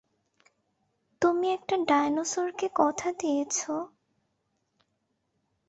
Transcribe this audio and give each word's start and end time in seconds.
তুমি 1.21 1.47
একটা 1.51 1.75
ডাইনোসরকে 1.87 2.67
কথা 2.75 3.07
দিয়েছো! 3.19 3.73